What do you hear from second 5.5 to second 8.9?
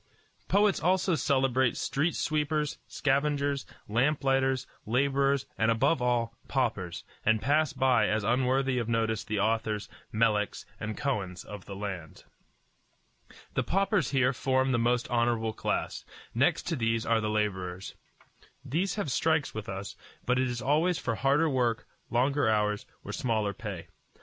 and above all, paupers, and pass by as unworthy of